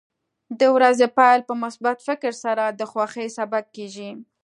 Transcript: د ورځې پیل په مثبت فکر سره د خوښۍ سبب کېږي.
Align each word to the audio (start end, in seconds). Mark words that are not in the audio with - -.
د 0.59 0.61
ورځې 0.75 1.07
پیل 1.17 1.39
په 1.47 1.53
مثبت 1.63 1.97
فکر 2.07 2.31
سره 2.43 2.63
د 2.79 2.81
خوښۍ 2.91 3.27
سبب 3.37 3.65
کېږي. 3.75 4.11